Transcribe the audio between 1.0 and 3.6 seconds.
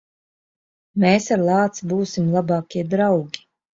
Mēs ar lāci būsim labākie draugi.